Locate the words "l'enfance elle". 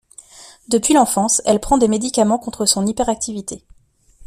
0.95-1.59